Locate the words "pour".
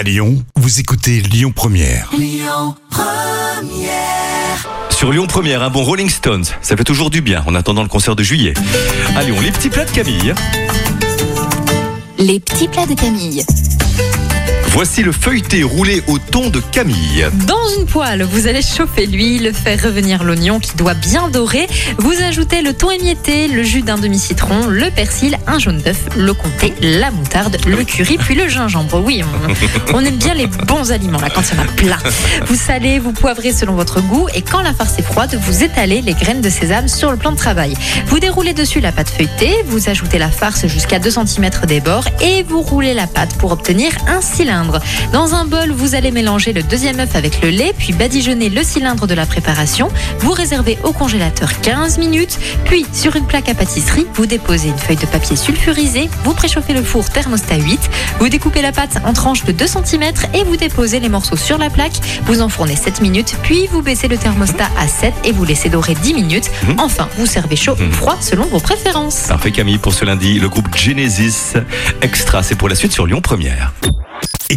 43.36-43.50, 69.78-69.94, 72.56-72.68